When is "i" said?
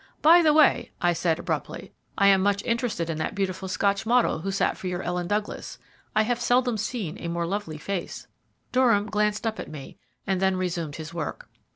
0.99-1.13, 2.17-2.25, 6.15-6.23